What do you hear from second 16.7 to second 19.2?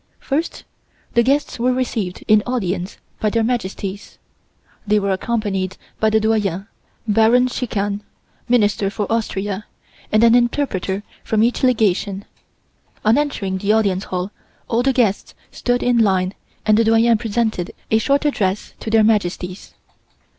the Doyen presented a short address to Their